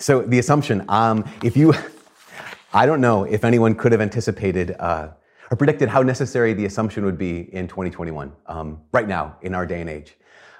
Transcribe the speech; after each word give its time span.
So 0.00 0.22
the 0.22 0.38
assumption, 0.38 0.82
um, 0.88 1.28
if 1.44 1.58
you, 1.58 1.74
I 2.72 2.86
don't 2.86 3.02
know 3.02 3.24
if 3.24 3.44
anyone 3.44 3.74
could 3.74 3.92
have 3.92 4.00
anticipated 4.00 4.74
uh, 4.78 5.08
or 5.50 5.56
predicted 5.58 5.90
how 5.90 6.02
necessary 6.02 6.54
the 6.54 6.64
assumption 6.64 7.04
would 7.04 7.18
be 7.18 7.54
in 7.54 7.68
2021, 7.68 8.32
um, 8.46 8.80
right 8.92 9.06
now 9.06 9.36
in 9.42 9.54
our 9.54 9.66
day 9.66 9.82
and 9.82 9.90
age. 9.90 10.16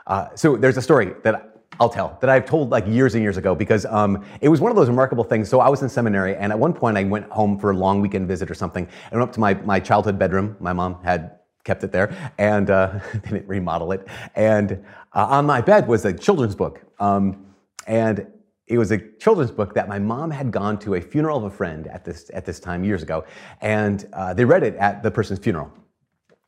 Uh, 0.07 0.29
so 0.35 0.57
there's 0.57 0.77
a 0.77 0.83
story 0.83 1.15
that 1.23 1.63
I'll 1.81 1.89
tell 1.89 2.19
that 2.21 2.29
I've 2.29 2.45
told 2.45 2.69
like 2.69 2.87
years 2.87 3.15
and 3.15 3.23
years 3.23 3.39
ago 3.39 3.55
because 3.55 3.87
um, 3.87 4.23
it 4.43 4.51
was 4.51 4.61
one 4.61 4.71
of 4.71 4.77
those 4.77 4.89
remarkable 4.89 5.25
things. 5.25 5.49
So 5.49 5.61
I 5.61 5.71
was 5.71 5.81
in 5.81 5.89
seminary, 5.89 6.37
and 6.37 6.53
at 6.53 6.59
one 6.59 6.75
point 6.75 6.99
I 6.99 7.05
went 7.05 7.25
home 7.31 7.59
for 7.59 7.71
a 7.71 7.75
long 7.75 8.03
weekend 8.03 8.29
visit 8.29 8.51
or 8.51 8.55
something. 8.55 8.87
I 9.11 9.15
went 9.15 9.23
up 9.23 9.33
to 9.35 9.41
my, 9.41 9.55
my 9.55 9.81
childhood 9.81 10.19
bedroom. 10.19 10.55
My 10.61 10.75
mom 10.75 11.03
had 11.03 11.39
kept 11.65 11.83
it 11.83 11.93
there 11.93 12.33
and 12.37 12.69
uh, 12.69 12.99
didn't 13.13 13.49
remodel 13.49 13.93
it. 13.93 14.07
And 14.35 14.85
uh, 15.15 15.25
on 15.27 15.47
my 15.47 15.63
bed 15.63 15.89
was 15.89 16.05
a 16.05 16.13
children's 16.13 16.55
book. 16.55 16.83
Um, 16.99 17.47
and 17.87 18.27
it 18.71 18.79
was 18.79 18.93
a 18.93 18.99
children's 19.19 19.51
book 19.51 19.75
that 19.75 19.89
my 19.89 19.99
mom 19.99 20.31
had 20.31 20.53
gone 20.53 20.79
to 20.79 20.95
a 20.95 21.01
funeral 21.01 21.39
of 21.39 21.45
a 21.45 21.51
friend 21.51 21.89
at 21.89 22.05
this, 22.05 22.31
at 22.33 22.47
this 22.47 22.61
time 22.61 22.85
years 22.85 23.03
ago. 23.03 23.25
And 23.61 24.09
uh, 24.13 24.33
they 24.33 24.45
read 24.45 24.63
it 24.63 24.77
at 24.77 25.03
the 25.03 25.11
person's 25.11 25.41
funeral. 25.41 25.73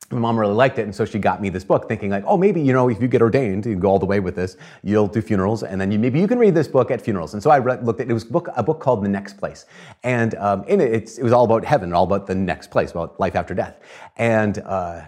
My 0.09 0.19
mom 0.19 0.39
really 0.39 0.53
liked 0.53 0.79
it, 0.79 0.83
and 0.83 0.95
so 0.95 1.05
she 1.05 1.19
got 1.19 1.41
me 1.41 1.49
this 1.49 1.63
book, 1.63 1.87
thinking 1.89 2.11
like, 2.11 2.23
oh, 2.25 2.37
maybe 2.37 2.61
you 2.61 2.71
know, 2.71 2.87
if 2.87 3.01
you 3.01 3.07
get 3.07 3.21
ordained, 3.21 3.65
you 3.65 3.75
go 3.75 3.89
all 3.89 3.99
the 3.99 4.05
way 4.05 4.19
with 4.19 4.35
this, 4.35 4.57
you'll 4.83 5.07
do 5.07 5.21
funerals, 5.21 5.63
and 5.63 5.81
then 5.81 5.91
you, 5.91 5.99
maybe 5.99 6.19
you 6.19 6.27
can 6.27 6.37
read 6.37 6.53
this 6.53 6.67
book 6.67 6.91
at 6.91 7.01
funerals. 7.01 7.33
And 7.33 7.41
so 7.41 7.49
I 7.49 7.57
looked 7.57 7.99
at 7.99 8.09
it 8.09 8.13
was 8.13 8.23
a 8.23 8.31
book, 8.31 8.47
a 8.55 8.63
book 8.63 8.79
called 8.79 9.03
The 9.03 9.09
Next 9.09 9.37
Place, 9.37 9.65
and 10.03 10.35
um, 10.35 10.63
in 10.65 10.79
it, 10.81 11.17
it 11.17 11.23
was 11.23 11.33
all 11.33 11.45
about 11.45 11.65
heaven, 11.65 11.93
all 11.93 12.03
about 12.03 12.27
the 12.27 12.35
next 12.35 12.69
place, 12.69 12.91
about 12.91 13.19
life 13.19 13.35
after 13.35 13.53
death, 13.53 13.79
and. 14.15 14.59
Uh, 14.59 15.01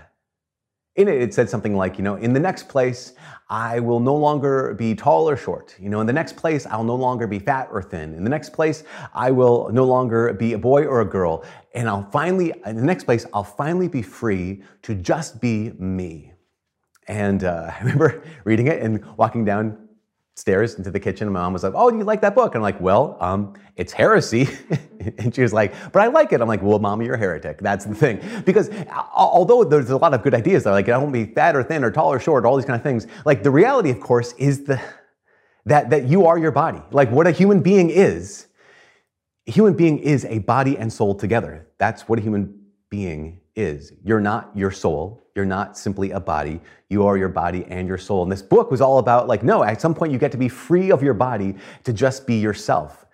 in 0.96 1.10
it, 1.10 1.22
it 1.22 1.34
said 1.34 1.50
something 1.50 1.76
like, 1.76 1.98
you 1.98 2.04
know, 2.04 2.16
in 2.16 2.32
the 2.32 2.40
next 2.40 2.70
place, 2.70 3.14
I 3.50 3.80
will 3.80 4.00
no 4.00 4.16
longer 4.16 4.74
be 4.74 4.96
tall 4.96 5.30
or 5.30 5.36
short. 5.36 5.76
You 5.80 5.90
know, 5.90 6.00
in 6.00 6.08
the 6.08 6.14
next 6.14 6.36
place, 6.36 6.66
I'll 6.66 6.84
no 6.84 6.96
longer 6.96 7.28
be 7.28 7.38
fat 7.38 7.68
or 7.72 7.84
thin. 7.84 8.14
In 8.14 8.24
the 8.24 8.30
next 8.30 8.54
place, 8.54 8.84
I 9.14 9.30
will 9.32 9.70
no 9.72 9.84
longer 9.84 10.34
be 10.34 10.54
a 10.54 10.58
boy 10.58 10.86
or 10.86 11.02
a 11.02 11.06
girl. 11.06 11.44
And 11.74 11.90
I'll 11.90 12.10
finally, 12.12 12.54
in 12.66 12.78
the 12.78 12.84
next 12.84 13.04
place, 13.04 13.26
I'll 13.34 13.44
finally 13.44 13.90
be 13.90 14.02
free 14.02 14.64
to 14.84 14.96
just 14.96 15.42
be 15.42 15.72
me. 15.78 16.32
And 17.08 17.44
uh, 17.44 17.72
I 17.76 17.80
remember 17.80 18.24
reading 18.46 18.68
it 18.68 18.82
and 18.82 19.06
walking 19.18 19.44
down 19.44 19.85
stairs 20.36 20.76
into 20.76 20.92
the 20.92 21.00
kitchen. 21.00 21.28
And 21.28 21.34
my 21.34 21.42
mom 21.42 21.54
was 21.54 21.64
like, 21.64 21.74
"Oh, 21.76 21.90
you 21.90 22.04
like 22.04 22.22
that 22.22 22.36
book?" 22.36 22.54
And 22.54 22.58
I'm 22.58 22.62
like, 22.62 22.80
"Well, 22.80 23.18
um, 23.20 23.54
it's 23.76 23.94
heresy." 23.94 24.48
and 25.18 25.34
she 25.34 25.42
was 25.42 25.54
like, 25.54 25.74
"But 25.92 26.02
I 26.02 26.08
like 26.08 26.34
it." 26.34 26.42
I'm 26.42 26.48
like, 26.48 26.62
"Well, 26.62 26.80
mommy, 26.80 27.06
you're 27.06 27.16
a 27.16 27.18
heretic. 27.18 27.60
That's 27.60 27.86
the 27.86 27.96
thing." 27.96 28.22
Because 28.46 28.70
although 29.14 29.64
there's 29.64 29.90
a 29.90 29.98
lot 29.98 30.14
of 30.14 30.22
good 30.22 30.34
ideas, 30.34 30.64
there, 30.64 30.74
like 30.74 30.90
I 30.90 30.98
won't 30.98 31.14
be 31.14 31.26
fat 31.26 31.56
or 31.56 31.64
thin 31.64 31.84
or 31.84 31.92
tall 31.92 32.12
or 32.12 32.20
short, 32.20 32.46
all 32.46 32.56
these 32.56 32.66
kind 32.66 32.78
of 32.78 32.84
things. 32.84 33.08
Like 33.26 33.44
the 33.44 33.52
reality, 33.52 33.90
of 33.90 34.00
course, 34.00 34.34
is 34.34 34.66
the 34.66 34.82
that 35.66 35.90
that 35.90 36.08
you 36.08 36.26
are 36.26 36.38
your 36.38 36.52
body. 36.52 36.82
Like 36.92 37.10
what 37.12 37.28
a 37.28 37.32
human 37.32 37.62
being 37.62 37.90
is. 37.90 38.48
A 39.48 39.52
human 39.52 39.74
being 39.76 40.00
is 40.00 40.26
a 40.26 40.40
body 40.40 40.78
and 40.78 40.92
soul 40.92 41.16
together. 41.16 41.68
That's 41.78 42.10
what 42.10 42.20
a 42.20 42.22
human 42.22 42.62
being 42.90 43.42
is. 43.56 43.94
You're 44.04 44.22
not 44.22 44.52
your 44.56 44.72
soul. 44.72 45.24
You're 45.36 45.46
not 45.46 45.78
simply 45.78 46.12
a 46.12 46.20
body. 46.20 46.62
You 46.90 47.06
are 47.06 47.18
your 47.18 47.30
body 47.30 47.66
and 47.70 47.88
your 47.88 47.98
soul. 47.98 48.24
And 48.24 48.32
this 48.32 48.42
book 48.42 48.72
was 48.72 48.82
all 48.82 49.00
about 49.00 49.28
like, 49.28 49.44
no, 49.44 49.64
at 49.64 49.82
some 49.82 49.94
point 49.94 50.12
you 50.12 50.18
get 50.18 50.32
to 50.32 50.38
be 50.38 50.50
free 50.50 50.92
of 50.92 51.04
your 51.04 51.14
body 51.14 51.56
to 51.84 51.94
just 51.94 52.26
be 52.26 52.36
yourself. 52.36 53.06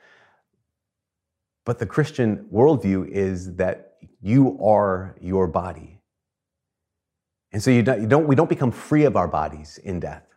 But 1.66 1.80
the 1.80 1.86
Christian 1.86 2.48
worldview 2.52 3.08
is 3.08 3.56
that 3.56 3.94
you 4.22 4.60
are 4.64 5.16
your 5.22 5.48
body. 5.48 6.00
And 7.52 7.62
so 7.62 7.70
you 7.72 7.84
don't, 7.84 8.02
you 8.02 8.08
don't, 8.08 8.28
we 8.28 8.36
don't 8.36 8.50
become 8.50 8.72
free 8.72 9.06
of 9.06 9.16
our 9.16 9.28
bodies 9.28 9.80
in 9.84 10.00
death. 10.00 10.31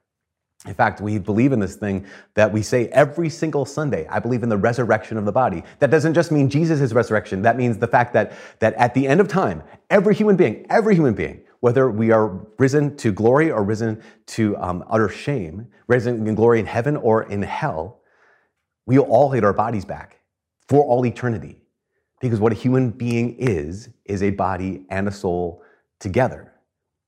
In 0.67 0.73
fact, 0.73 1.03
we 1.03 1.19
believe 1.19 1.53
in 1.53 1.61
this 1.61 1.77
thing 1.77 2.07
that 2.35 2.51
we 2.51 2.63
say 2.63 2.89
every 2.89 3.29
single 3.29 3.67
Sunday. 3.67 4.07
I 4.09 4.19
believe 4.19 4.43
in 4.43 4.49
the 4.49 4.57
resurrection 4.57 5.19
of 5.19 5.27
the 5.27 5.33
body. 5.33 5.63
That 5.79 5.91
doesn't 5.91 6.15
just 6.15 6.33
mean 6.33 6.49
Jesus' 6.49 6.93
resurrection. 6.93 7.43
That 7.43 7.59
means 7.59 7.77
the 7.77 7.87
fact 7.87 8.15
that, 8.15 8.33
that 8.61 8.73
at 8.75 8.95
the 8.95 9.07
end 9.07 9.21
of 9.21 9.29
time, 9.29 9.63
every 9.91 10.15
human 10.15 10.37
being, 10.37 10.65
every 10.71 10.95
human 10.95 11.13
being, 11.13 11.43
whether 11.61 11.91
we 11.91 12.11
are 12.11 12.29
risen 12.59 12.97
to 12.97 13.13
glory 13.13 13.51
or 13.51 13.63
risen 13.63 14.03
to 14.27 14.57
um, 14.57 14.85
utter 14.89 15.09
shame, 15.09 15.67
risen 15.87 16.27
in 16.27 16.35
glory 16.35 16.61
in 16.61 16.67
heaven 16.67 16.97
or 16.97 17.25
in 17.25 17.43
hell, 17.43 18.01
we 18.87 18.99
will 18.99 19.07
all 19.07 19.33
get 19.33 19.45
our 19.45 19.53
bodies 19.53 19.85
back 19.85 20.21
for 20.67 20.83
all 20.83 21.05
eternity. 21.05 21.59
Because 22.21 22.41
what 22.41 22.53
a 22.53 22.55
human 22.55 22.91
being 22.91 23.37
is, 23.39 23.91
is 24.07 24.23
a 24.23 24.31
body 24.31 24.87
and 24.89 25.09
a 25.09 25.13
soul 25.13 25.63
together. 26.01 26.54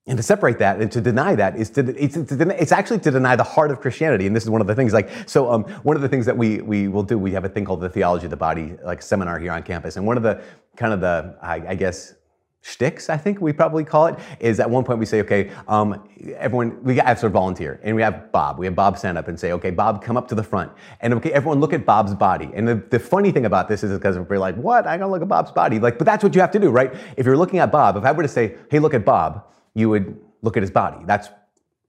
And 0.08 0.16
to 0.16 0.22
separate 0.22 0.58
that 0.60 0.80
and 0.80 0.90
to 0.92 1.00
deny 1.00 1.34
that 1.34 1.56
is 1.56 1.68
to, 1.70 1.80
it's, 2.00 2.16
it's, 2.16 2.70
actually 2.70 3.00
to 3.00 3.10
deny 3.10 3.34
the 3.34 3.42
heart 3.42 3.72
of 3.72 3.80
Christianity. 3.80 4.28
And 4.28 4.36
this 4.36 4.44
is 4.44 4.50
one 4.50 4.60
of 4.60 4.68
the 4.68 4.74
things 4.74 4.92
like, 4.92 5.10
so 5.26 5.50
um, 5.50 5.64
one 5.82 5.96
of 5.96 6.02
the 6.02 6.08
things 6.08 6.26
that 6.26 6.36
we, 6.36 6.60
we 6.60 6.86
will 6.86 7.02
do, 7.02 7.18
we 7.18 7.32
have 7.32 7.44
a 7.44 7.48
thing 7.48 7.64
called 7.64 7.80
the 7.80 7.88
theology 7.88 8.26
of 8.26 8.30
the 8.30 8.36
body, 8.36 8.76
like 8.84 9.02
seminar 9.02 9.40
here 9.40 9.50
on 9.50 9.64
campus. 9.64 9.96
And 9.96 10.06
one 10.06 10.16
of 10.16 10.22
the 10.22 10.40
kind 10.76 10.92
of 10.92 11.00
the, 11.00 11.36
I, 11.42 11.54
I 11.70 11.74
guess, 11.74 12.14
shticks, 12.62 13.08
I 13.08 13.16
think 13.16 13.40
we 13.40 13.52
probably 13.52 13.84
call 13.84 14.06
it, 14.06 14.18
is 14.40 14.58
at 14.60 14.68
one 14.68 14.84
point 14.84 14.98
we 14.98 15.06
say, 15.06 15.20
okay, 15.20 15.50
um, 15.66 16.08
everyone, 16.36 16.82
we 16.82 16.96
have 16.98 17.18
sort 17.18 17.30
of 17.30 17.32
volunteer, 17.32 17.80
and 17.82 17.94
we 17.94 18.02
have 18.02 18.32
Bob. 18.32 18.58
We 18.58 18.66
have 18.66 18.74
Bob 18.74 18.98
stand 18.98 19.16
up 19.16 19.28
and 19.28 19.38
say, 19.38 19.52
okay, 19.52 19.70
Bob, 19.70 20.02
come 20.02 20.16
up 20.16 20.26
to 20.28 20.34
the 20.34 20.42
front. 20.42 20.72
And 21.00 21.14
okay, 21.14 21.32
everyone 21.32 21.60
look 21.60 21.72
at 21.72 21.86
Bob's 21.86 22.14
body. 22.14 22.50
And 22.54 22.66
the, 22.66 22.74
the 22.90 22.98
funny 22.98 23.30
thing 23.30 23.46
about 23.46 23.68
this 23.68 23.84
is 23.84 23.96
because 23.96 24.18
we're 24.18 24.38
like, 24.38 24.56
what? 24.56 24.86
I 24.86 24.98
gotta 24.98 25.10
look 25.10 25.22
at 25.22 25.28
Bob's 25.28 25.52
body. 25.52 25.78
Like, 25.78 25.98
but 25.98 26.04
that's 26.04 26.24
what 26.24 26.34
you 26.34 26.40
have 26.40 26.50
to 26.52 26.58
do, 26.58 26.70
right? 26.70 26.92
If 27.16 27.24
you're 27.24 27.36
looking 27.36 27.60
at 27.60 27.70
Bob, 27.70 27.96
if 27.96 28.04
I 28.04 28.12
were 28.12 28.22
to 28.22 28.28
say, 28.28 28.56
hey, 28.70 28.80
look 28.80 28.94
at 28.94 29.04
Bob, 29.04 29.46
you 29.76 29.90
would 29.90 30.18
look 30.40 30.56
at 30.56 30.62
his 30.62 30.70
body. 30.70 31.04
That's 31.04 31.28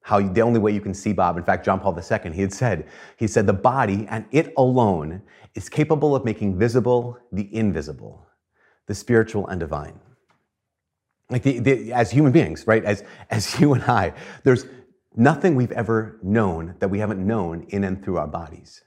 how 0.01 0.19
the 0.19 0.41
only 0.41 0.59
way 0.59 0.73
you 0.73 0.81
can 0.81 0.93
see 0.93 1.13
Bob. 1.13 1.37
In 1.37 1.43
fact, 1.43 1.65
John 1.65 1.79
Paul 1.79 1.97
II, 1.97 2.31
he 2.33 2.41
had 2.41 2.53
said, 2.53 2.87
he 3.15 3.27
said, 3.27 3.47
the 3.47 3.53
body 3.53 4.05
and 4.09 4.25
it 4.31 4.53
alone 4.57 5.21
is 5.55 5.69
capable 5.69 6.15
of 6.15 6.25
making 6.25 6.59
visible 6.59 7.17
the 7.31 7.53
invisible, 7.55 8.27
the 8.87 8.93
spiritual 8.93 9.47
and 9.47 9.59
divine. 9.59 9.99
Like 11.29 11.43
the, 11.43 11.59
the, 11.59 11.93
as 11.93 12.11
human 12.11 12.31
beings, 12.31 12.67
right? 12.67 12.83
As, 12.83 13.03
as 13.29 13.59
you 13.59 13.73
and 13.73 13.83
I, 13.83 14.13
there's 14.43 14.65
nothing 15.15 15.55
we've 15.55 15.71
ever 15.71 16.19
known 16.21 16.75
that 16.79 16.89
we 16.89 16.99
haven't 16.99 17.25
known 17.25 17.65
in 17.69 17.85
and 17.85 18.03
through 18.03 18.17
our 18.17 18.27
bodies. 18.27 18.83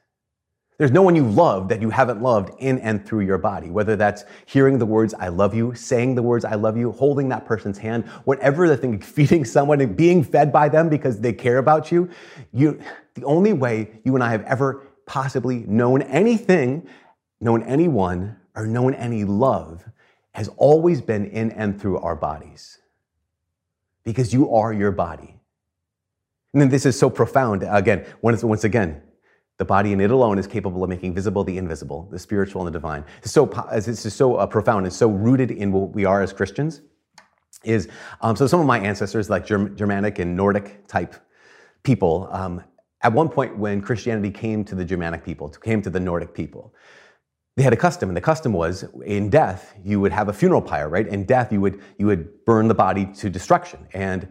There's 0.81 0.91
no 0.91 1.03
one 1.03 1.15
you 1.15 1.29
love 1.29 1.69
that 1.69 1.83
you 1.83 1.91
haven't 1.91 2.23
loved 2.23 2.55
in 2.59 2.79
and 2.79 3.05
through 3.05 3.21
your 3.21 3.37
body, 3.37 3.69
whether 3.69 3.97
that's 3.97 4.25
hearing 4.47 4.79
the 4.79 4.87
words, 4.87 5.13
I 5.13 5.29
love 5.29 5.55
you, 5.55 5.75
saying 5.75 6.15
the 6.15 6.23
words, 6.23 6.43
I 6.43 6.55
love 6.55 6.75
you, 6.79 6.93
holding 6.93 7.29
that 7.29 7.45
person's 7.45 7.77
hand, 7.77 8.07
whatever 8.25 8.67
the 8.67 8.79
thing, 8.79 8.99
feeding 9.03 9.45
someone 9.45 9.83
and 9.83 9.95
being 9.95 10.25
fed 10.25 10.51
by 10.51 10.71
them 10.71 10.89
because 10.89 11.21
they 11.21 11.35
care 11.35 11.59
about 11.59 11.93
you. 11.93 12.09
You, 12.55 12.81
the 13.13 13.25
only 13.25 13.53
way 13.53 14.01
you 14.05 14.15
and 14.15 14.25
I 14.25 14.31
have 14.31 14.43
ever 14.45 14.87
possibly 15.05 15.65
known 15.67 16.01
anything, 16.01 16.89
known 17.43 17.63
anyone, 17.65 18.39
or 18.57 18.67
known 18.67 18.95
any 18.95 19.25
love 19.25 19.85
has 20.33 20.49
always 20.57 21.03
been 21.03 21.27
in 21.27 21.51
and 21.51 21.79
through 21.79 21.99
our 21.99 22.17
bodies 22.17 22.79
because 24.03 24.33
you 24.33 24.51
are 24.55 24.73
your 24.73 24.93
body. 24.93 25.39
And 26.55 26.63
then 26.63 26.71
this 26.71 26.87
is 26.87 26.99
so 26.99 27.11
profound. 27.11 27.67
Again, 27.69 28.07
once, 28.23 28.43
once 28.43 28.65
again, 28.65 29.03
the 29.61 29.65
body 29.67 29.93
in 29.93 30.01
it 30.01 30.11
alone 30.11 30.39
is 30.39 30.47
capable 30.47 30.83
of 30.83 30.89
making 30.89 31.13
visible 31.13 31.45
the 31.45 31.59
invisible, 31.59 32.09
the 32.11 32.19
spiritual 32.19 32.63
and 32.63 32.69
the 32.69 32.73
divine. 32.73 33.05
It's 33.19 33.31
so, 33.31 33.45
this 33.71 34.07
is 34.07 34.15
so 34.15 34.37
uh, 34.37 34.47
profound 34.47 34.87
and 34.87 34.93
so 34.93 35.07
rooted 35.11 35.51
in 35.51 35.71
what 35.71 35.91
we 35.91 36.07
are 36.07 36.23
as 36.23 36.33
Christians. 36.33 36.81
Is 37.63 37.87
um, 38.23 38.37
so 38.37 38.47
some 38.47 38.59
of 38.59 38.67
my 38.67 38.81
ancestors, 38.81 39.29
like 39.29 39.45
Germ- 39.45 39.77
Germanic 39.77 40.19
and 40.19 40.35
Nordic 40.35 40.87
type 40.87 41.15
people, 41.83 42.27
um, 42.33 42.65
at 43.03 43.13
one 43.13 43.29
point 43.29 43.55
when 43.59 43.83
Christianity 43.83 44.31
came 44.31 44.65
to 44.65 44.75
the 44.75 44.83
Germanic 44.83 45.23
people, 45.23 45.51
came 45.51 45.83
to 45.83 45.91
the 45.91 46.01
Nordic 46.01 46.33
people, 46.33 46.75
they 47.57 47.63
had 47.63 47.75
a 47.75 47.77
custom, 47.77 48.09
and 48.09 48.17
the 48.17 48.23
custom 48.23 48.55
was 48.55 48.87
in 49.05 49.29
death 49.29 49.75
you 49.85 50.01
would 50.01 50.13
have 50.13 50.31
a 50.31 50.33
funeral 50.33 50.63
pyre, 50.63 50.89
right? 50.89 51.07
In 51.07 51.25
death 51.25 51.53
you 51.53 51.61
would 51.61 51.83
you 51.99 52.07
would 52.07 52.47
burn 52.47 52.67
the 52.67 52.75
body 52.75 53.05
to 53.17 53.29
destruction, 53.29 53.87
and 53.93 54.27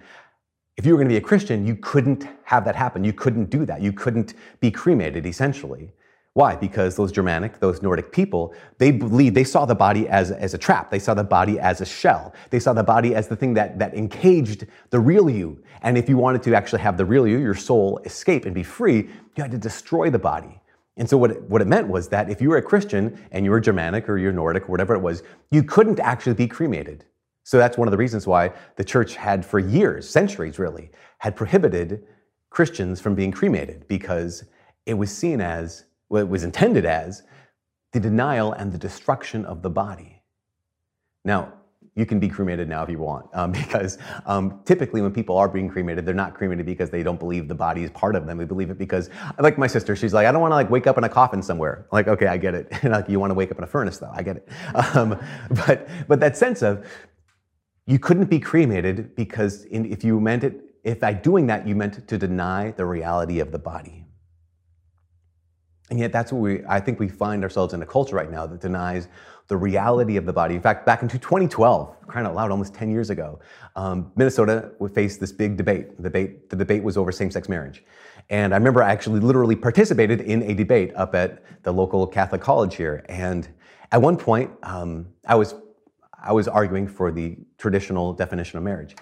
if 0.80 0.86
you 0.86 0.94
were 0.94 0.98
going 0.98 1.10
to 1.10 1.14
be 1.14 1.18
a 1.18 1.22
Christian, 1.22 1.68
you 1.68 1.76
couldn't 1.76 2.26
have 2.44 2.64
that 2.64 2.74
happen. 2.74 3.04
You 3.04 3.12
couldn't 3.12 3.50
do 3.50 3.66
that. 3.66 3.82
You 3.82 3.92
couldn't 3.92 4.34
be 4.62 4.72
cremated, 4.72 5.26
essentially. 5.26 5.92
Why? 6.36 6.56
Because 6.56 6.96
those 6.96 7.12
Germanic, 7.12 7.60
those 7.60 7.81
Nordic 7.81 8.14
people, 8.14 8.54
they 8.78 8.92
believed, 8.92 9.36
they 9.36 9.44
saw 9.44 9.66
the 9.66 9.76
body 9.76 10.08
as, 10.08 10.31
as 10.31 10.54
a 10.54 10.58
trap. 10.58 10.90
They 10.90 11.00
saw 11.00 11.14
the 11.14 11.26
body 11.26 11.60
as 11.60 11.81
a 11.81 11.86
shell. 11.86 12.34
They 12.50 12.62
saw 12.62 12.72
the 12.72 12.84
body 12.84 13.14
as 13.14 13.28
the 13.28 13.36
thing 13.36 13.56
that, 13.56 13.78
that 13.80 13.94
encaged 13.94 14.68
the 14.90 15.02
real 15.02 15.30
you. 15.30 15.62
And 15.81 15.98
if 15.98 16.08
you 16.08 16.16
wanted 16.16 16.44
to 16.44 16.56
actually 16.56 16.80
have 16.80 16.96
the 16.96 17.04
real 17.04 17.28
you, 17.28 17.40
your 17.40 17.56
soul, 17.56 18.00
escape 18.06 18.46
and 18.46 18.56
be 18.56 18.64
free, 18.64 19.10
you 19.36 19.44
had 19.44 19.52
to 19.52 19.58
destroy 19.58 20.10
the 20.10 20.18
body. 20.18 20.62
And 20.96 21.10
so 21.10 21.18
what 21.18 21.32
it, 21.32 21.42
what 21.42 21.62
it 21.62 21.68
meant 21.68 21.90
was 21.90 22.08
that 22.08 22.30
if 22.30 22.42
you 22.42 22.52
were 22.52 22.58
a 22.58 22.62
Christian 22.62 23.22
and 23.34 23.44
you 23.44 23.52
were 23.52 23.60
Germanic 23.60 24.08
or 24.08 24.18
you're 24.18 24.32
Nordic 24.32 24.64
or 24.64 24.72
whatever 24.72 24.96
it 24.96 25.02
was, 25.02 25.24
you 25.52 25.62
couldn't 25.62 26.00
actually 26.00 26.36
be 26.36 26.48
cremated. 26.48 27.04
So 27.44 27.57
that's 27.57 27.77
one 27.77 27.88
of 27.88 27.91
the 27.91 27.97
reasons 27.97 28.27
why 28.27 28.51
the 28.75 28.83
church 28.83 29.15
had, 29.15 29.45
for 29.45 29.59
years, 29.59 30.09
centuries 30.09 30.59
really, 30.59 30.91
had 31.19 31.36
prohibited 31.36 32.03
Christians 32.50 33.01
from 33.01 33.15
being 33.15 33.31
cremated 33.31 33.88
because 33.88 34.44
it 34.86 34.94
was 34.94 35.15
seen 35.15 35.41
as, 35.41 35.86
well, 36.09 36.21
it 36.21 36.30
was 36.30 36.44
intended 36.44 36.86
as, 36.86 37.24
the 37.91 38.00
denial 38.00 38.53
and 38.53 38.71
the 38.71 38.77
destruction 38.77 39.45
of 39.45 39.62
the 39.62 39.69
body. 39.69 40.21
Now, 41.25 41.53
you 41.95 42.06
can 42.06 42.19
be 42.19 42.30
cremated 42.30 42.69
now 42.69 42.81
if 42.83 42.89
you 42.89 42.97
want, 42.97 43.25
um, 43.33 43.51
because 43.51 43.97
um, 44.25 44.62
typically 44.65 45.01
when 45.01 45.12
people 45.12 45.38
are 45.38 45.50
being 45.50 45.69
cremated, 45.69 46.06
they're 46.06 46.15
not 46.15 46.33
cremated 46.33 46.65
because 46.65 46.89
they 46.89 47.03
don't 47.03 47.19
believe 47.19 47.47
the 47.47 47.56
body 47.56 47.83
is 47.83 47.91
part 47.91 48.15
of 48.15 48.25
them. 48.25 48.38
They 48.38 48.45
believe 48.45 48.69
it 48.69 48.77
because, 48.77 49.09
like 49.39 49.57
my 49.57 49.68
sister, 49.68 49.95
she's 49.95 50.13
like, 50.13 50.25
I 50.25 50.31
don't 50.31 50.41
want 50.41 50.51
to 50.51 50.56
like 50.56 50.69
wake 50.69 50.88
up 50.88 50.97
in 50.97 51.03
a 51.03 51.09
coffin 51.09 51.41
somewhere. 51.41 51.86
I'm 51.91 51.95
like, 51.95 52.07
okay, 52.07 52.27
I 52.27 52.38
get 52.38 52.56
it. 52.56 52.71
Like, 52.89 53.07
you 53.07 53.19
want 53.19 53.30
to 53.30 53.36
wake 53.36 53.51
up 53.51 53.57
in 53.57 53.63
a 53.63 53.68
furnace 53.68 53.97
though, 53.97 54.12
I 54.13 54.24
get 54.24 54.38
it. 54.38 54.50
Um, 54.95 55.19
but 55.65 55.88
but 56.07 56.19
that 56.21 56.36
sense 56.36 56.62
of 56.63 56.86
you 57.89 57.97
couldn't 57.97 58.30
be 58.30 58.39
cremated 58.39 59.15
because 59.15 59.63
in, 59.65 59.91
if 59.91 60.03
you 60.03 60.19
meant 60.19 60.44
it, 60.44 60.62
if 60.83 61.00
by 61.00 61.12
doing 61.12 61.47
that 61.47 61.68
you 61.68 61.75
meant 61.75 62.07
to 62.07 62.18
deny 62.19 62.69
the 62.71 62.86
reality 62.86 63.39
of 63.39 63.51
the 63.51 63.57
body. 63.57 64.06
And 65.89 65.97
yet 65.97 66.12
that's 66.12 66.31
what 66.31 66.39
we, 66.39 66.63
I 66.69 66.80
think 66.80 67.00
we 67.00 67.09
find 67.09 67.44
ourselves 67.44 67.74
in 67.74 67.81
a 67.81 67.88
culture 67.88 68.15
right 68.15 68.30
now 68.30 68.45
that 68.45 68.62
denies 68.62 69.07
the 69.47 69.57
reality 69.57 70.18
of 70.18 70.27
the 70.27 70.33
body. 70.33 70.53
In 70.53 70.62
fact, 70.62 70.86
back 70.86 71.01
in 71.01 71.09
2012, 71.09 72.06
crying 72.06 72.27
out 72.27 72.36
loud, 72.36 72.51
almost 72.51 72.75
10 72.75 72.91
years 72.91 73.09
ago, 73.09 73.39
um, 73.75 74.12
Minnesota 74.15 74.69
faced 74.94 75.19
this 75.19 75.31
big 75.31 75.57
debate. 75.57 75.97
The 75.97 76.03
debate, 76.03 76.51
the 76.51 76.56
debate 76.56 76.83
was 76.83 76.95
over 76.95 77.12
same-sex 77.12 77.50
marriage. 77.50 77.83
And 78.30 78.53
I 78.53 78.57
remember 78.57 78.83
I 78.83 78.91
actually 78.91 79.19
literally 79.19 79.56
participated 79.56 80.21
in 80.21 80.44
a 80.44 80.53
debate 80.53 80.95
up 80.95 81.15
at 81.15 81.44
the 81.63 81.74
local 81.74 82.06
Catholic 82.06 82.41
college 82.41 82.75
here. 82.75 83.03
And 83.09 83.50
at 83.91 84.00
one 84.00 84.15
point, 84.15 84.51
um, 84.62 85.07
I 85.25 85.33
was 85.33 85.56
I 86.24 86.33
was 86.33 86.48
arguing 86.48 86.88
for 86.88 87.12
the 87.12 87.38
traditional 87.57 88.13
definition 88.13 88.57
of 88.57 88.63
marriage. 88.63 88.95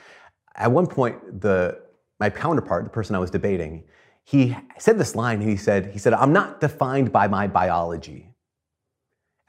At 0.56 0.72
one 0.72 0.88
point, 0.88 1.42
the 1.42 1.80
my 2.20 2.30
counterpart, 2.30 2.84
the 2.84 2.90
person 2.90 3.16
I 3.16 3.20
was 3.20 3.30
debating, 3.30 3.84
he 4.24 4.56
said 4.78 4.98
this 4.98 5.16
line. 5.16 5.40
He 5.40 5.56
said, 5.56 5.92
he 5.92 6.00
said, 6.00 6.14
I'm 6.14 6.34
not 6.34 6.60
defined 6.60 7.12
by 7.12 7.28
my 7.28 7.48
biology. 7.48 8.28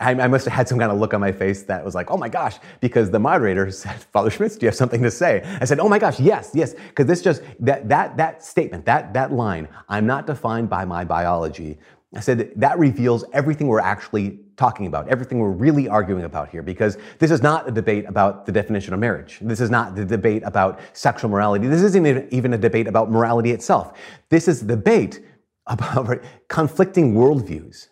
I, 0.00 0.12
I, 0.12 0.28
must 0.28 0.44
have 0.44 0.54
had 0.54 0.68
some 0.68 0.78
kind 0.78 0.92
of 0.92 0.98
look 0.98 1.12
on 1.12 1.20
my 1.20 1.32
face 1.32 1.64
that 1.64 1.84
was 1.84 1.94
like, 1.94 2.10
oh 2.10 2.16
my 2.16 2.28
gosh, 2.28 2.58
because 2.80 3.10
the 3.10 3.18
moderator 3.18 3.68
said, 3.72 4.00
Father 4.12 4.30
Schmitz, 4.30 4.56
do 4.56 4.64
you 4.64 4.68
have 4.68 4.76
something 4.76 5.02
to 5.02 5.10
say? 5.10 5.42
I 5.60 5.64
said, 5.64 5.80
oh 5.80 5.88
my 5.88 5.98
gosh, 5.98 6.20
yes, 6.20 6.52
yes, 6.54 6.74
because 6.74 7.06
this 7.06 7.20
just, 7.20 7.42
that, 7.58 7.88
that, 7.88 8.16
that 8.16 8.44
statement, 8.44 8.84
that, 8.84 9.12
that 9.14 9.32
line, 9.32 9.66
I'm 9.88 10.06
not 10.06 10.26
defined 10.26 10.70
by 10.70 10.84
my 10.84 11.04
biology. 11.04 11.78
I 12.14 12.20
said, 12.20 12.52
that 12.56 12.78
reveals 12.78 13.24
everything 13.32 13.66
we're 13.66 13.80
actually 13.80 14.40
talking 14.56 14.86
about, 14.86 15.08
everything 15.08 15.40
we're 15.40 15.50
really 15.50 15.88
arguing 15.88 16.24
about 16.24 16.48
here, 16.48 16.62
because 16.62 16.96
this 17.18 17.30
is 17.30 17.42
not 17.42 17.68
a 17.68 17.70
debate 17.70 18.06
about 18.08 18.46
the 18.46 18.52
definition 18.52 18.94
of 18.94 19.00
marriage. 19.00 19.38
This 19.42 19.60
is 19.60 19.70
not 19.70 19.94
the 19.94 20.06
debate 20.06 20.42
about 20.44 20.80
sexual 20.94 21.30
morality. 21.30 21.66
This 21.66 21.82
isn't 21.82 22.32
even 22.32 22.54
a 22.54 22.58
debate 22.58 22.86
about 22.86 23.10
morality 23.10 23.50
itself. 23.50 23.98
This 24.30 24.48
is 24.48 24.62
a 24.62 24.66
debate 24.66 25.20
about 25.66 26.22
conflicting 26.48 27.14
worldviews 27.14 27.88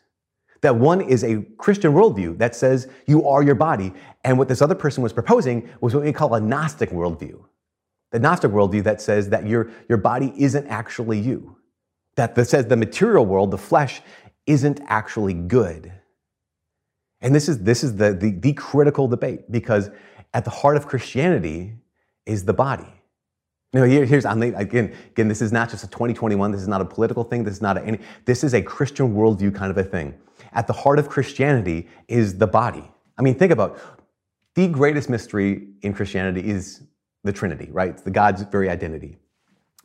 that 0.62 0.74
one 0.74 1.00
is 1.00 1.22
a 1.22 1.42
Christian 1.58 1.92
worldview 1.92 2.38
that 2.38 2.56
says 2.56 2.88
you 3.06 3.26
are 3.28 3.42
your 3.42 3.54
body. 3.54 3.92
And 4.24 4.38
what 4.38 4.48
this 4.48 4.62
other 4.62 4.74
person 4.74 5.02
was 5.02 5.12
proposing 5.12 5.68
was 5.80 5.94
what 5.94 6.02
we 6.02 6.12
call 6.12 6.34
a 6.34 6.40
Gnostic 6.40 6.90
worldview. 6.90 7.40
The 8.10 8.18
Gnostic 8.18 8.50
worldview 8.50 8.82
that 8.84 9.00
says 9.00 9.28
that 9.28 9.46
your, 9.46 9.70
your 9.88 9.98
body 9.98 10.32
isn't 10.36 10.66
actually 10.66 11.20
you. 11.20 11.56
That, 12.16 12.34
that 12.34 12.46
says 12.46 12.66
the 12.66 12.76
material 12.76 13.24
world, 13.24 13.50
the 13.50 13.58
flesh, 13.58 14.00
isn't 14.46 14.80
actually 14.86 15.34
good. 15.34 15.92
And 17.20 17.34
this 17.34 17.48
is, 17.48 17.62
this 17.62 17.82
is 17.82 17.96
the, 17.96 18.12
the, 18.12 18.30
the 18.30 18.52
critical 18.52 19.08
debate 19.08 19.50
because 19.50 19.90
at 20.34 20.44
the 20.44 20.50
heart 20.50 20.76
of 20.76 20.86
Christianity 20.86 21.74
is 22.24 22.44
the 22.44 22.54
body. 22.54 22.86
Know, 23.72 23.84
here, 23.84 24.06
here's 24.06 24.24
again, 24.24 24.94
again, 25.10 25.28
this 25.28 25.42
is 25.42 25.52
not 25.52 25.68
just 25.68 25.84
a 25.84 25.88
2021. 25.88 26.50
This 26.50 26.62
is 26.62 26.68
not 26.68 26.80
a 26.80 26.84
political 26.84 27.24
thing. 27.24 27.44
This 27.44 27.54
is 27.54 27.62
not 27.62 27.76
a, 27.76 27.82
any. 27.82 27.98
This 28.24 28.42
is 28.42 28.54
a 28.54 28.62
Christian 28.62 29.14
worldview 29.14 29.54
kind 29.54 29.70
of 29.70 29.76
a 29.76 29.84
thing 29.84 30.14
at 30.52 30.66
the 30.66 30.72
heart 30.72 30.98
of 30.98 31.08
Christianity 31.08 31.86
is 32.08 32.38
the 32.38 32.46
body. 32.46 32.90
I 33.18 33.22
mean, 33.22 33.34
think 33.34 33.52
about 33.52 33.78
the 34.54 34.68
greatest 34.68 35.10
mystery 35.10 35.68
in 35.82 35.92
Christianity 35.92 36.48
is 36.48 36.82
the 37.24 37.32
Trinity, 37.32 37.68
right? 37.70 37.90
It's 37.90 38.02
the 38.02 38.10
God's 38.10 38.42
very 38.42 38.70
identity. 38.70 39.18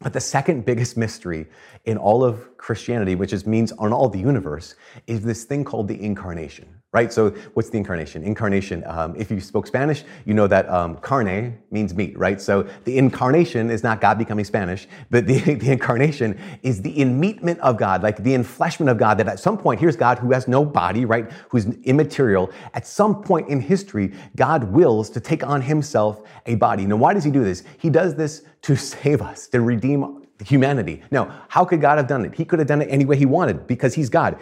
But 0.01 0.13
the 0.13 0.19
second 0.19 0.65
biggest 0.65 0.98
mystery 0.98 1.48
in 1.86 1.98
all 1.98 2.24
of 2.24 2.57
Christianity, 2.57 3.15
which 3.15 3.33
is, 3.33 3.45
means 3.45 3.71
on 3.74 3.94
all 3.94 4.09
the 4.09 4.19
universe, 4.19 4.75
is 5.06 5.21
this 5.21 5.44
thing 5.44 5.63
called 5.63 5.88
the 5.88 6.01
incarnation, 6.03 6.81
right? 6.93 7.13
So, 7.13 7.29
what's 7.53 7.69
the 7.69 7.77
incarnation? 7.77 8.21
Incarnation, 8.23 8.83
um, 8.85 9.15
if 9.15 9.31
you 9.31 9.39
spoke 9.39 9.65
Spanish, 9.65 10.03
you 10.25 10.33
know 10.33 10.45
that 10.47 10.67
um, 10.69 10.97
carne 10.97 11.57
means 11.71 11.93
meat, 11.93 12.17
right? 12.17 12.41
So, 12.41 12.63
the 12.83 12.97
incarnation 12.97 13.69
is 13.69 13.81
not 13.81 14.01
God 14.01 14.17
becoming 14.17 14.43
Spanish, 14.43 14.88
but 15.09 15.25
the, 15.25 15.39
the 15.55 15.71
incarnation 15.71 16.38
is 16.63 16.81
the 16.81 16.97
enmeatment 16.99 17.59
of 17.61 17.77
God, 17.77 18.03
like 18.03 18.17
the 18.17 18.31
enfleshment 18.31 18.91
of 18.91 18.97
God, 18.97 19.17
that 19.19 19.27
at 19.29 19.39
some 19.39 19.57
point, 19.57 19.79
here's 19.79 19.95
God 19.95 20.19
who 20.19 20.33
has 20.33 20.49
no 20.49 20.65
body, 20.65 21.05
right? 21.05 21.31
Who's 21.49 21.65
immaterial. 21.83 22.51
At 22.73 22.85
some 22.85 23.23
point 23.23 23.47
in 23.47 23.61
history, 23.61 24.13
God 24.35 24.65
wills 24.65 25.09
to 25.11 25.21
take 25.21 25.47
on 25.47 25.61
himself 25.61 26.21
a 26.45 26.55
body. 26.55 26.85
Now, 26.85 26.97
why 26.97 27.13
does 27.13 27.23
he 27.23 27.31
do 27.31 27.44
this? 27.44 27.63
He 27.77 27.89
does 27.89 28.15
this 28.15 28.44
to 28.63 28.75
save 28.75 29.21
us, 29.21 29.47
to 29.47 29.61
redeem 29.61 30.21
humanity. 30.45 31.03
Now, 31.11 31.44
how 31.47 31.65
could 31.65 31.81
God 31.81 31.97
have 31.97 32.07
done 32.07 32.25
it? 32.25 32.35
He 32.35 32.45
could 32.45 32.59
have 32.59 32.67
done 32.67 32.81
it 32.81 32.87
any 32.89 33.05
way 33.05 33.17
he 33.17 33.25
wanted 33.25 33.67
because 33.67 33.94
he's 33.94 34.09
God. 34.09 34.37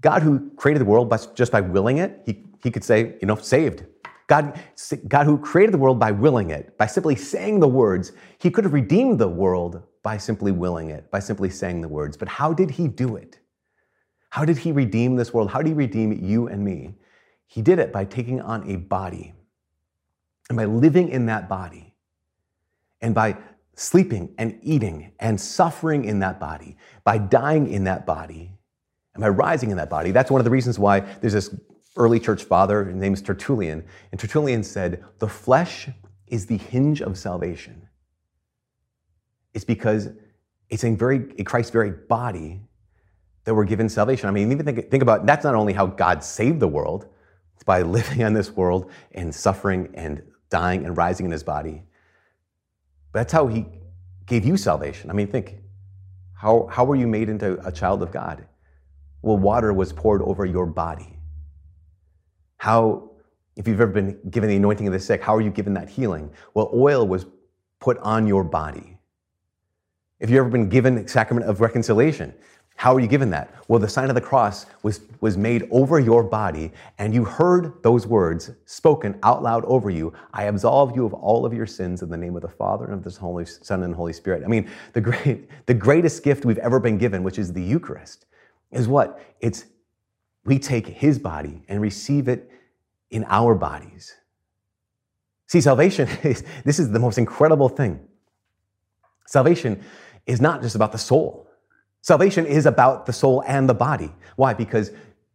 God 0.00 0.22
who 0.22 0.50
created 0.56 0.80
the 0.80 0.86
world 0.86 1.08
by, 1.08 1.18
just 1.34 1.52
by 1.52 1.60
willing 1.60 1.98
it, 1.98 2.22
he, 2.24 2.44
he 2.62 2.70
could 2.70 2.84
say, 2.84 3.16
you 3.20 3.26
know, 3.26 3.36
saved. 3.36 3.84
God, 4.26 4.60
God 5.08 5.26
who 5.26 5.38
created 5.38 5.74
the 5.74 5.78
world 5.78 5.98
by 5.98 6.12
willing 6.12 6.50
it, 6.50 6.78
by 6.78 6.86
simply 6.86 7.16
saying 7.16 7.60
the 7.60 7.68
words, 7.68 8.12
he 8.38 8.50
could 8.50 8.64
have 8.64 8.72
redeemed 8.72 9.18
the 9.18 9.28
world 9.28 9.82
by 10.02 10.16
simply 10.16 10.52
willing 10.52 10.90
it, 10.90 11.10
by 11.10 11.18
simply 11.18 11.50
saying 11.50 11.80
the 11.80 11.88
words. 11.88 12.16
But 12.16 12.28
how 12.28 12.52
did 12.52 12.70
he 12.70 12.88
do 12.88 13.16
it? 13.16 13.40
How 14.30 14.44
did 14.44 14.58
he 14.58 14.72
redeem 14.72 15.16
this 15.16 15.34
world? 15.34 15.50
How 15.50 15.58
did 15.58 15.68
he 15.68 15.74
redeem 15.74 16.12
you 16.24 16.46
and 16.46 16.64
me? 16.64 16.94
He 17.46 17.60
did 17.60 17.80
it 17.80 17.92
by 17.92 18.04
taking 18.04 18.40
on 18.40 18.70
a 18.70 18.76
body 18.76 19.34
and 20.48 20.56
by 20.56 20.64
living 20.64 21.08
in 21.08 21.26
that 21.26 21.48
body 21.48 21.94
and 23.00 23.14
by 23.14 23.36
sleeping 23.74 24.32
and 24.38 24.58
eating 24.62 25.12
and 25.18 25.40
suffering 25.40 26.04
in 26.04 26.20
that 26.20 26.38
body, 26.38 26.76
by 27.02 27.18
dying 27.18 27.68
in 27.68 27.84
that 27.84 28.06
body, 28.06 28.52
and 29.20 29.22
by 29.22 29.28
rising 29.28 29.70
in 29.70 29.76
that 29.76 29.90
body. 29.90 30.12
That's 30.12 30.30
one 30.30 30.40
of 30.40 30.46
the 30.46 30.50
reasons 30.50 30.78
why 30.78 31.00
there's 31.00 31.34
this 31.34 31.54
early 31.96 32.18
church 32.18 32.44
father, 32.44 32.86
his 32.86 32.96
name 32.96 33.12
is 33.12 33.20
Tertullian, 33.20 33.84
and 34.10 34.18
Tertullian 34.18 34.62
said, 34.62 35.04
The 35.18 35.28
flesh 35.28 35.88
is 36.26 36.46
the 36.46 36.56
hinge 36.56 37.02
of 37.02 37.18
salvation. 37.18 37.86
It's 39.52 39.64
because 39.64 40.08
it's 40.70 40.84
in, 40.84 40.96
very, 40.96 41.16
in 41.36 41.44
Christ's 41.44 41.70
very 41.70 41.90
body 41.90 42.62
that 43.44 43.54
we're 43.54 43.64
given 43.64 43.88
salvation. 43.88 44.28
I 44.28 44.32
mean, 44.32 44.52
even 44.52 44.64
think, 44.64 44.90
think 44.90 45.02
about 45.02 45.26
that's 45.26 45.44
not 45.44 45.54
only 45.54 45.72
how 45.74 45.86
God 45.86 46.24
saved 46.24 46.60
the 46.60 46.68
world, 46.68 47.06
it's 47.54 47.64
by 47.64 47.82
living 47.82 48.22
on 48.22 48.32
this 48.32 48.52
world 48.52 48.90
and 49.12 49.34
suffering 49.34 49.90
and 49.94 50.22
dying 50.48 50.86
and 50.86 50.96
rising 50.96 51.26
in 51.26 51.32
his 51.32 51.42
body. 51.42 51.82
But 53.12 53.20
that's 53.20 53.32
how 53.32 53.48
he 53.48 53.66
gave 54.24 54.46
you 54.46 54.56
salvation. 54.56 55.10
I 55.10 55.12
mean, 55.12 55.26
think 55.26 55.58
how, 56.32 56.68
how 56.70 56.84
were 56.84 56.96
you 56.96 57.06
made 57.06 57.28
into 57.28 57.60
a 57.66 57.72
child 57.72 58.02
of 58.02 58.12
God? 58.12 58.46
Well, 59.22 59.36
water 59.36 59.72
was 59.72 59.92
poured 59.92 60.22
over 60.22 60.44
your 60.44 60.66
body. 60.66 61.18
How, 62.58 63.10
if 63.56 63.68
you've 63.68 63.80
ever 63.80 63.92
been 63.92 64.18
given 64.30 64.48
the 64.48 64.56
anointing 64.56 64.86
of 64.86 64.92
the 64.92 65.00
sick, 65.00 65.22
how 65.22 65.34
are 65.34 65.40
you 65.40 65.50
given 65.50 65.74
that 65.74 65.88
healing? 65.88 66.30
Well, 66.54 66.70
oil 66.74 67.06
was 67.06 67.26
put 67.80 67.98
on 67.98 68.26
your 68.26 68.44
body. 68.44 68.98
If 70.20 70.28
you've 70.28 70.38
ever 70.38 70.50
been 70.50 70.68
given 70.68 71.08
sacrament 71.08 71.48
of 71.48 71.60
reconciliation, 71.60 72.34
how 72.80 72.94
are 72.94 73.00
you 73.00 73.08
given 73.08 73.28
that? 73.30 73.54
Well, 73.68 73.78
the 73.78 73.88
sign 73.88 74.08
of 74.08 74.14
the 74.14 74.22
cross 74.22 74.64
was, 74.82 75.02
was 75.20 75.36
made 75.36 75.68
over 75.70 76.00
your 76.00 76.22
body, 76.22 76.72
and 76.96 77.12
you 77.12 77.24
heard 77.24 77.82
those 77.82 78.06
words 78.06 78.52
spoken 78.64 79.18
out 79.22 79.42
loud 79.42 79.66
over 79.66 79.90
you 79.90 80.14
I 80.32 80.44
absolve 80.44 80.96
you 80.96 81.04
of 81.04 81.12
all 81.12 81.44
of 81.44 81.52
your 81.52 81.66
sins 81.66 82.00
in 82.00 82.08
the 82.08 82.16
name 82.16 82.36
of 82.36 82.42
the 82.42 82.48
Father 82.48 82.86
and 82.86 82.94
of 82.94 83.04
the 83.04 83.20
Holy 83.20 83.44
Son 83.44 83.82
and 83.82 83.94
Holy 83.94 84.14
Spirit. 84.14 84.44
I 84.44 84.48
mean, 84.48 84.70
the, 84.94 85.00
great, 85.02 85.50
the 85.66 85.74
greatest 85.74 86.22
gift 86.22 86.46
we've 86.46 86.56
ever 86.56 86.80
been 86.80 86.96
given, 86.96 87.22
which 87.22 87.38
is 87.38 87.52
the 87.52 87.62
Eucharist, 87.62 88.24
is 88.72 88.88
what? 88.88 89.20
It's 89.40 89.64
we 90.44 90.58
take 90.58 90.86
his 90.86 91.18
body 91.18 91.62
and 91.68 91.80
receive 91.80 92.28
it 92.28 92.50
in 93.10 93.24
our 93.28 93.54
bodies. 93.54 94.14
See, 95.46 95.60
salvation 95.60 96.08
is 96.22 96.44
this 96.64 96.78
is 96.78 96.90
the 96.90 96.98
most 96.98 97.18
incredible 97.18 97.68
thing. 97.68 98.00
Salvation 99.26 99.82
is 100.26 100.40
not 100.40 100.62
just 100.62 100.74
about 100.74 100.92
the 100.92 100.98
soul. 100.98 101.48
Salvation 102.02 102.46
is 102.46 102.66
about 102.66 103.06
the 103.06 103.12
soul 103.12 103.42
and 103.46 103.68
the 103.68 103.74
body. 103.74 104.12
Why? 104.36 104.54
Because 104.54 104.90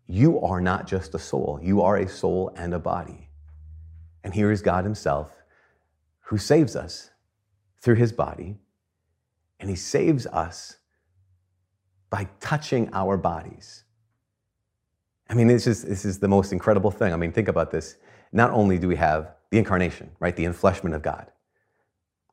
you 0.08 0.40
are 0.42 0.62
not 0.62 0.88
just 0.88 1.16
a 1.16 1.20
soul, 1.20 1.60
you 1.62 1.82
are 1.82 1.98
a 1.98 2.08
soul 2.08 2.52
and 2.56 2.74
a 2.74 2.80
body. 2.80 3.30
And 4.24 4.34
here 4.34 4.52
is 4.52 4.62
God 4.62 4.84
Himself 4.84 5.32
who 6.22 6.38
saves 6.38 6.76
us 6.76 7.12
through 7.82 7.96
His 7.96 8.12
body, 8.12 8.58
and 9.60 9.70
He 9.70 9.76
saves 9.76 10.26
us 10.28 10.78
by 12.10 12.28
touching 12.40 12.90
our 12.94 13.18
bodies. 13.18 13.84
I 15.30 15.34
mean, 15.34 15.48
this 15.48 15.68
is, 15.68 15.84
this 15.84 16.06
is 16.06 16.20
the 16.20 16.28
most 16.28 16.52
incredible 16.52 16.92
thing. 16.92 17.14
I 17.14 17.18
mean, 17.18 17.32
think 17.32 17.48
about 17.48 17.72
this. 17.72 17.98
Not 18.32 18.52
only 18.52 18.78
do 18.78 18.88
we 18.88 18.96
have 18.96 19.32
the 19.50 19.58
incarnation, 19.58 20.12
right, 20.20 20.36
the 20.36 20.46
enfleshment 20.46 20.94
of 20.94 21.02
God, 21.02 21.32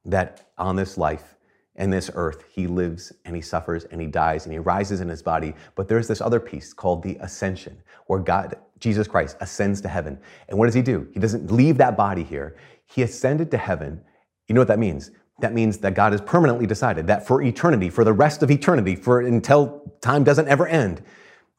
that 0.05 0.51
on 0.59 0.77
this 0.77 0.99
life 0.99 1.37
in 1.77 1.91
this 1.91 2.11
earth, 2.15 2.45
he 2.51 2.67
lives 2.67 3.13
and 3.25 3.35
he 3.35 3.41
suffers 3.41 3.85
and 3.85 4.01
he 4.01 4.07
dies 4.07 4.45
and 4.45 4.53
he 4.53 4.59
rises 4.59 5.01
in 5.01 5.09
his 5.09 5.23
body. 5.23 5.55
But 5.75 5.89
there's 5.89 6.07
this 6.07 6.21
other 6.21 6.41
piece 6.41 6.73
called 6.73 7.03
the 7.03 7.17
ascension, 7.21 7.83
where 8.07 8.19
God, 8.19 8.57
Jesus 8.79 9.09
Christ, 9.09 9.37
ascends 9.41 9.81
to 9.83 9.89
heaven. 9.89 10.19
And 10.49 10.59
what 10.59 10.67
does 10.67 10.75
he 10.75 10.83
do? 10.83 11.09
He 11.15 11.21
doesn't 11.21 11.51
leave 11.51 11.79
that 11.79 11.97
body 11.97 12.23
here. 12.23 12.57
He 12.87 13.03
ascended 13.03 13.51
to 13.53 13.57
heaven. 13.57 14.03
You 14.49 14.55
know 14.55 14.61
what 14.61 14.69
that 14.69 14.79
means? 14.79 15.13
That 15.41 15.55
means 15.55 15.79
that 15.79 15.95
God 15.95 16.13
has 16.13 16.21
permanently 16.21 16.67
decided 16.67 17.07
that 17.07 17.27
for 17.27 17.43
eternity, 17.43 17.91
for 17.91 18.05
the 18.05 18.13
rest 18.13 18.43
of 18.43 18.51
eternity, 18.51 18.97
for 18.97 19.21
until 19.21 19.93
time 20.01 20.25
doesn't 20.25 20.49
ever 20.49 20.67
end, 20.67 21.03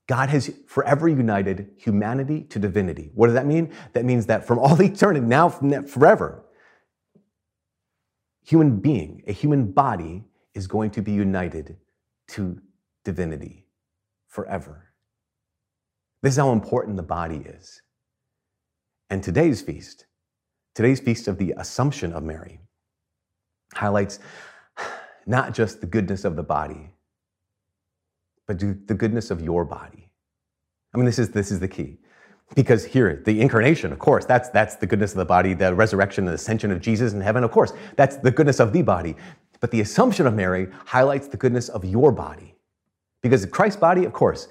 God 0.08 0.30
has 0.30 0.54
forever 0.68 1.08
united 1.08 1.72
humanity 1.78 2.44
to 2.44 2.60
divinity. 2.60 3.12
What 3.14 3.28
does 3.28 3.34
that 3.36 3.46
mean? 3.46 3.74
That 3.94 4.06
means 4.06 4.26
that 4.28 4.46
from 4.46 4.60
all 4.60 4.82
eternity, 4.82 5.26
now 5.26 5.50
forever, 5.50 6.44
human 8.46 8.80
being, 8.80 9.24
a 9.28 9.32
human 9.32 9.72
body, 9.72 10.24
is 10.54 10.68
going 10.68 10.92
to 10.92 11.02
be 11.02 11.12
united 11.12 11.78
to 12.30 12.62
divinity 13.04 13.66
forever. 14.28 14.94
This 16.22 16.34
is 16.34 16.38
how 16.38 16.52
important 16.52 16.98
the 16.98 17.04
body 17.04 17.44
is. 17.46 17.82
And 19.10 19.22
today's 19.22 19.62
feast, 19.62 20.06
today's 20.74 21.00
feast 21.00 21.28
of 21.28 21.38
the 21.38 21.54
Assumption 21.58 22.14
of 22.14 22.24
Mary, 22.24 22.60
highlights 23.76 24.20
not 25.26 25.54
just 25.54 25.82
the 25.82 25.88
goodness 25.88 26.26
of 26.26 26.36
the 26.36 26.44
body, 26.44 26.92
but 28.48 28.60
the 28.60 28.94
goodness 28.94 29.32
of 29.32 29.42
your 29.42 29.66
body. 29.66 30.10
I 30.94 30.98
mean, 30.98 31.06
this 31.06 31.20
is, 31.20 31.30
this 31.30 31.52
is 31.52 31.60
the 31.60 31.68
key. 31.68 31.98
Because 32.56 32.86
here, 32.86 33.22
the 33.26 33.42
incarnation, 33.42 33.92
of 33.92 34.00
course, 34.00 34.26
that's, 34.26 34.50
that's 34.50 34.76
the 34.76 34.86
goodness 34.86 35.12
of 35.12 35.18
the 35.18 35.26
body, 35.26 35.54
the 35.54 35.74
resurrection, 35.74 36.26
the 36.26 36.34
ascension 36.34 36.72
of 36.72 36.82
Jesus 36.82 37.14
in 37.14 37.22
heaven, 37.22 37.44
of 37.44 37.52
course, 37.52 37.74
that's 37.96 38.18
the 38.18 38.30
goodness 38.30 38.60
of 38.60 38.74
the 38.74 38.82
body. 38.82 39.16
But 39.60 39.72
the 39.72 39.82
Assumption 39.82 40.28
of 40.28 40.34
Mary 40.34 40.68
highlights 40.86 41.28
the 41.28 41.38
goodness 41.38 41.70
of 41.70 41.86
your 41.86 42.12
body. 42.12 42.56
Because 43.22 43.46
Christ's 43.46 43.80
body, 43.80 44.04
of 44.04 44.14
course, 44.14 44.50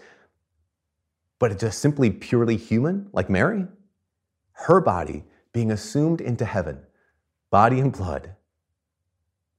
but 1.39 1.53
it's 1.53 1.61
just 1.61 1.81
simply 1.81 2.11
purely 2.11 2.57
human, 2.57 3.09
like 3.13 3.29
Mary, 3.29 3.67
her 4.53 4.81
body 4.81 5.25
being 5.53 5.71
assumed 5.71 6.21
into 6.21 6.45
heaven, 6.45 6.81
body 7.51 7.79
and 7.79 7.93
blood, 7.93 8.35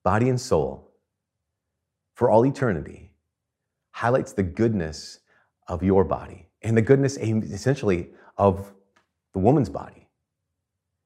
body 0.04 0.30
and 0.30 0.40
soul, 0.40 0.92
for 2.16 2.30
all 2.30 2.46
eternity, 2.46 3.12
highlights 3.92 4.34
the 4.34 4.44
goodness 4.44 5.20
of 5.68 5.82
your 5.84 6.04
body 6.04 6.48
and 6.62 6.76
the 6.76 6.82
goodness 6.82 7.18
essentially 7.18 8.10
of 8.38 8.74
the 9.34 9.40
woman's 9.40 9.70
body. 9.70 10.03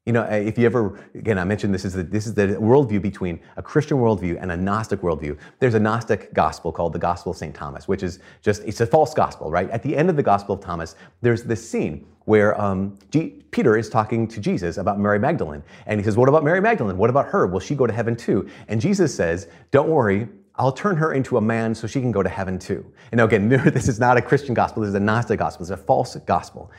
You 0.07 0.13
know, 0.13 0.23
if 0.23 0.57
you 0.57 0.65
ever, 0.65 0.97
again, 1.15 1.37
I 1.37 1.43
mentioned 1.43 1.73
this 1.73 1.83
is 1.83 1.91
the, 1.91 2.01
this 2.01 2.27
is 2.27 2.33
the 2.33 2.47
worldview 2.47 3.01
between 3.01 3.41
a 3.57 3.61
Christian 3.61 3.97
worldview 3.97 4.41
and 4.41 4.53
a 4.53 4.55
Gnostic 4.55 5.01
worldview. 5.01 5.37
There's 5.59 5.73
a 5.73 5.81
Gnostic 5.81 6.33
gospel 6.33 6.71
called 6.71 6.93
the 6.93 6.99
Gospel 6.99 7.33
of 7.33 7.37
St. 7.37 7.53
Thomas, 7.53 7.89
which 7.89 8.03
is 8.03 8.19
just, 8.41 8.63
it's 8.63 8.79
a 8.79 8.85
false 8.85 9.13
gospel, 9.13 9.51
right? 9.51 9.69
At 9.69 9.83
the 9.83 9.97
end 9.97 10.09
of 10.09 10.15
the 10.15 10.23
Gospel 10.23 10.55
of 10.55 10.61
Thomas, 10.61 10.95
there's 11.21 11.43
this 11.43 11.69
scene 11.69 12.07
where 12.23 12.59
um, 12.59 12.97
G- 13.11 13.43
Peter 13.51 13.75
is 13.75 13.89
talking 13.89 14.29
to 14.29 14.39
Jesus 14.39 14.77
about 14.77 14.97
Mary 14.97 15.19
Magdalene. 15.19 15.61
And 15.87 15.99
he 15.99 16.05
says, 16.05 16.15
What 16.15 16.29
about 16.29 16.45
Mary 16.45 16.61
Magdalene? 16.61 16.97
What 16.97 17.09
about 17.09 17.25
her? 17.25 17.45
Will 17.45 17.59
she 17.59 17.75
go 17.75 17.85
to 17.85 17.91
heaven 17.91 18.15
too? 18.15 18.47
And 18.69 18.79
Jesus 18.79 19.13
says, 19.13 19.49
Don't 19.71 19.89
worry, 19.89 20.29
I'll 20.55 20.71
turn 20.71 20.95
her 20.95 21.11
into 21.11 21.35
a 21.35 21.41
man 21.41 21.75
so 21.75 21.85
she 21.85 21.99
can 21.99 22.13
go 22.13 22.23
to 22.23 22.29
heaven 22.29 22.57
too. 22.57 22.85
And 23.11 23.19
again, 23.19 23.49
this 23.73 23.89
is 23.89 23.99
not 23.99 24.15
a 24.15 24.21
Christian 24.21 24.53
gospel, 24.53 24.83
this 24.83 24.89
is 24.89 24.95
a 24.95 25.01
Gnostic 25.01 25.39
gospel, 25.39 25.63
it's 25.63 25.71
a 25.71 25.75
false 25.75 26.15
gospel. 26.25 26.71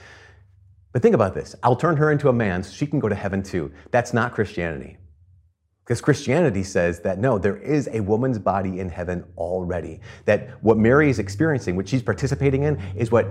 But 0.99 1.02
think 1.05 1.14
about 1.14 1.33
this 1.33 1.55
I'll 1.62 1.76
turn 1.76 1.97
her 1.99 2.11
into 2.11 2.28
a 2.28 2.33
man 2.33 2.64
so 2.64 2.73
she 2.73 2.85
can 2.85 2.99
go 2.99 3.09
to 3.09 3.14
heaven 3.14 3.40
too. 3.40 3.71
That's 3.93 4.12
not 4.12 4.33
Christianity. 4.33 4.97
Because 5.85 6.00
Christianity 6.00 6.64
says 6.64 6.99
that 7.02 7.21
no, 7.21 7.38
there 7.38 7.57
is 7.57 7.88
a 7.93 8.00
woman's 8.00 8.40
body 8.40 8.81
in 8.81 8.88
heaven 8.88 9.25
already. 9.37 10.00
That 10.25 10.62
what 10.62 10.76
Mary 10.76 11.09
is 11.09 11.21
experiencing, 11.21 11.76
what 11.76 11.88
she's 11.88 12.02
participating 12.02 12.64
in, 12.64 12.81
is 12.97 13.12
what 13.12 13.28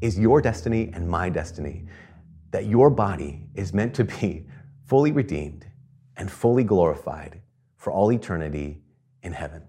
is 0.00 0.16
your 0.16 0.40
destiny 0.40 0.92
and 0.94 1.08
my 1.08 1.28
destiny. 1.28 1.86
That 2.52 2.66
your 2.66 2.88
body 2.88 3.48
is 3.56 3.74
meant 3.74 3.94
to 3.94 4.04
be 4.04 4.46
fully 4.86 5.10
redeemed 5.10 5.66
and 6.16 6.30
fully 6.30 6.62
glorified 6.62 7.40
for 7.76 7.92
all 7.92 8.12
eternity 8.12 8.80
in 9.24 9.32
heaven 9.32 9.64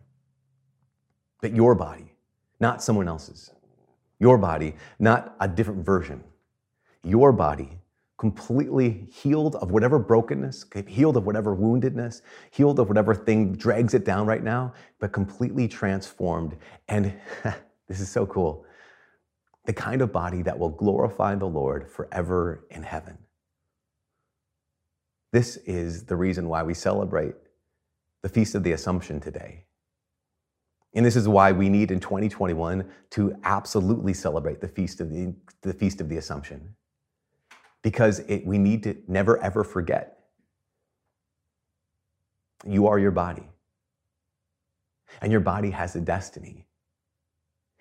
but 1.41 1.55
your 1.55 1.75
body, 1.75 2.13
not 2.59 2.83
someone 2.83 3.07
else's. 3.07 3.51
Your 4.19 4.37
body, 4.37 4.75
not 4.99 5.35
a 5.39 5.47
different 5.47 5.85
version. 5.85 6.23
Your 7.03 7.31
body, 7.31 7.79
completely 8.17 9.07
healed 9.11 9.55
of 9.55 9.71
whatever 9.71 9.97
brokenness, 9.97 10.65
healed 10.87 11.17
of 11.17 11.25
whatever 11.25 11.55
woundedness, 11.55 12.21
healed 12.51 12.79
of 12.79 12.87
whatever 12.89 13.15
thing 13.15 13.53
drags 13.53 13.93
it 13.93 14.03
down 14.03 14.27
right 14.27 14.43
now, 14.43 14.73
but 14.99 15.13
completely 15.13 15.67
transformed. 15.67 16.57
And 16.87 17.13
this 17.87 17.99
is 17.99 18.09
so 18.09 18.25
cool 18.25 18.65
the 19.65 19.73
kind 19.73 20.01
of 20.01 20.11
body 20.11 20.41
that 20.41 20.57
will 20.57 20.69
glorify 20.69 21.35
the 21.35 21.45
Lord 21.45 21.87
forever 21.87 22.65
in 22.71 22.81
heaven. 22.81 23.17
This 25.31 25.57
is 25.57 26.05
the 26.05 26.15
reason 26.15 26.49
why 26.49 26.63
we 26.63 26.73
celebrate 26.73 27.35
the 28.23 28.29
Feast 28.29 28.55
of 28.55 28.63
the 28.63 28.71
Assumption 28.71 29.19
today. 29.19 29.65
And 30.95 31.05
this 31.05 31.15
is 31.15 31.27
why 31.27 31.51
we 31.51 31.69
need 31.69 31.91
in 31.91 31.99
2021 31.99 32.89
to 33.11 33.35
absolutely 33.43 34.13
celebrate 34.13 34.59
the 34.59 34.67
feast 34.67 35.01
of 35.01 35.11
the, 35.11 35.35
the 35.61 35.73
feast 35.73 36.01
of 36.01 36.09
the 36.09 36.17
Assumption. 36.17 36.75
Because 37.83 38.19
it, 38.21 38.45
we 38.45 38.57
need 38.57 38.83
to 38.83 38.97
never 39.07 39.37
ever 39.41 39.63
forget 39.63 40.19
you 42.67 42.87
are 42.87 42.99
your 42.99 43.11
body. 43.11 43.47
And 45.21 45.31
your 45.31 45.41
body 45.41 45.71
has 45.71 45.95
a 45.95 46.01
destiny. 46.01 46.67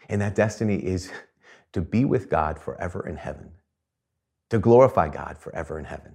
And 0.08 0.20
that 0.20 0.34
destiny 0.34 0.76
is 0.76 1.12
to 1.72 1.80
be 1.82 2.04
with 2.04 2.30
God 2.30 2.58
forever 2.58 3.06
in 3.08 3.16
heaven, 3.16 3.50
to 4.50 4.58
glorify 4.58 5.08
God 5.08 5.38
forever 5.38 5.78
in 5.78 5.84
heaven. 5.84 6.14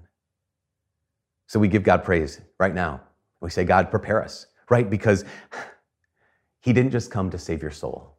So 1.48 1.60
we 1.60 1.68
give 1.68 1.84
God 1.84 2.04
praise 2.04 2.42
right 2.60 2.74
now. 2.74 3.02
We 3.42 3.52
say, 3.52 3.66
God, 3.66 3.92
prepare 3.92 4.24
us, 4.24 4.48
right? 4.70 4.90
Because 4.90 5.26
he 6.62 6.74
didn't 6.74 6.92
just 6.92 7.12
come 7.12 7.30
to 7.32 7.38
save 7.38 7.62
your 7.62 7.72
soul, 7.72 8.18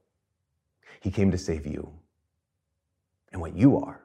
He 1.00 1.10
came 1.10 1.30
to 1.32 1.38
save 1.38 1.66
you. 1.66 1.92
And 3.32 3.40
what 3.40 3.56
you 3.56 3.78
are 3.78 4.03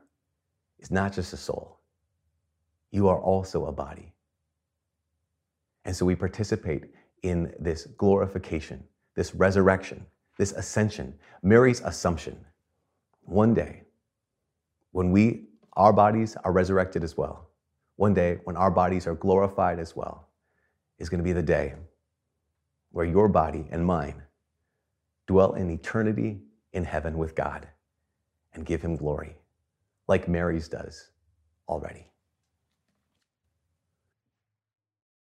is 0.79 0.91
not 0.91 1.13
just 1.13 1.33
a 1.33 1.37
soul, 1.37 1.79
you 2.91 3.07
are 3.07 3.19
also 3.19 3.65
a 3.65 3.71
body. 3.71 4.13
And 5.85 5.95
so 5.95 6.05
we 6.05 6.15
participate 6.15 6.85
in 7.23 7.53
this 7.59 7.85
glorification, 7.97 8.83
this 9.15 9.35
resurrection, 9.35 10.05
this 10.37 10.51
ascension, 10.53 11.13
Mary's 11.41 11.81
assumption. 11.81 12.45
One 13.23 13.53
day, 13.53 13.83
when 14.91 15.11
we, 15.11 15.47
our 15.73 15.93
bodies 15.93 16.35
are 16.43 16.51
resurrected 16.51 17.03
as 17.03 17.17
well, 17.17 17.49
one 17.97 18.13
day 18.13 18.39
when 18.45 18.55
our 18.55 18.71
bodies 18.71 19.05
are 19.07 19.15
glorified 19.15 19.79
as 19.79 19.95
well, 19.95 20.29
is 20.97 21.09
going 21.09 21.19
to 21.19 21.23
be 21.23 21.33
the 21.33 21.43
day 21.43 21.73
where 22.91 23.05
your 23.05 23.27
body 23.27 23.67
and 23.71 23.85
mine 23.85 24.21
dwell 25.27 25.53
in 25.53 25.69
eternity 25.69 26.39
in 26.73 26.83
heaven 26.83 27.17
with 27.17 27.35
God 27.35 27.67
and 28.53 28.65
give 28.65 28.81
him 28.81 28.95
glory, 28.95 29.35
like 30.09 30.27
Mary's 30.27 30.67
does 30.67 31.11
already. 31.69 32.08